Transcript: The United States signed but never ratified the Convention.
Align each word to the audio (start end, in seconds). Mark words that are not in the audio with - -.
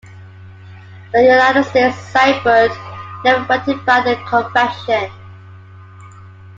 The 1.13 1.21
United 1.21 1.63
States 1.65 1.95
signed 1.95 2.41
but 2.43 2.71
never 3.23 3.45
ratified 3.45 4.05
the 4.05 4.15
Convention. 4.27 5.11